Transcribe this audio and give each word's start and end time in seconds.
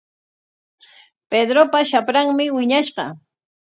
Pedropa 1.31 1.79
shapranmi 1.91 2.45
wiñashqa. 2.55 3.05